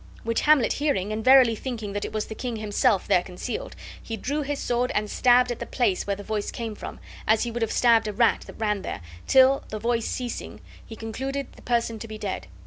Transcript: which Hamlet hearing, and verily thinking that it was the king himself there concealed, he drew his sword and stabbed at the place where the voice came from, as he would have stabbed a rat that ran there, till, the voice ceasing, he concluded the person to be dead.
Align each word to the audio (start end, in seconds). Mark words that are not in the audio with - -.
which 0.23 0.41
Hamlet 0.41 0.73
hearing, 0.73 1.13
and 1.13 1.23
verily 1.23 1.55
thinking 1.55 1.93
that 1.93 2.03
it 2.03 2.11
was 2.11 2.25
the 2.25 2.33
king 2.33 2.55
himself 2.55 3.05
there 3.05 3.21
concealed, 3.21 3.75
he 4.01 4.17
drew 4.17 4.41
his 4.41 4.57
sword 4.57 4.91
and 4.95 5.11
stabbed 5.11 5.51
at 5.51 5.59
the 5.59 5.65
place 5.67 6.07
where 6.07 6.15
the 6.15 6.23
voice 6.23 6.49
came 6.49 6.73
from, 6.73 6.99
as 7.27 7.43
he 7.43 7.51
would 7.51 7.61
have 7.61 7.71
stabbed 7.71 8.07
a 8.07 8.11
rat 8.13 8.41
that 8.47 8.55
ran 8.57 8.81
there, 8.81 9.01
till, 9.27 9.63
the 9.69 9.77
voice 9.77 10.07
ceasing, 10.07 10.59
he 10.83 10.95
concluded 10.95 11.53
the 11.55 11.61
person 11.61 11.99
to 11.99 12.07
be 12.07 12.17
dead. 12.17 12.47